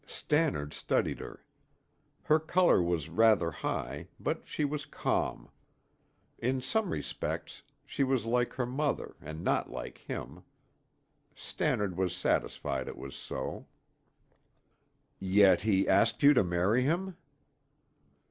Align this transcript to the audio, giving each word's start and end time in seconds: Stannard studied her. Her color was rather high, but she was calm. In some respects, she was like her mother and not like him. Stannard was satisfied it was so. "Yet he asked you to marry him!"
Stannard 0.07 0.73
studied 0.73 1.19
her. 1.19 1.45
Her 2.23 2.39
color 2.39 2.81
was 2.81 3.07
rather 3.07 3.51
high, 3.51 4.07
but 4.19 4.47
she 4.47 4.65
was 4.65 4.83
calm. 4.87 5.51
In 6.39 6.59
some 6.59 6.89
respects, 6.89 7.61
she 7.85 8.03
was 8.03 8.25
like 8.25 8.53
her 8.53 8.65
mother 8.65 9.15
and 9.21 9.43
not 9.43 9.69
like 9.69 9.99
him. 9.99 10.41
Stannard 11.35 11.95
was 11.95 12.15
satisfied 12.17 12.87
it 12.87 12.97
was 12.97 13.15
so. 13.15 13.67
"Yet 15.19 15.61
he 15.61 15.87
asked 15.87 16.23
you 16.23 16.33
to 16.33 16.43
marry 16.43 16.81
him!" 16.81 17.15